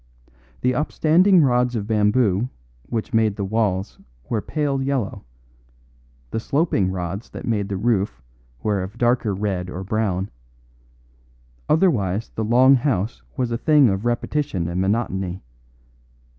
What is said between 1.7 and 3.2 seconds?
of bamboo which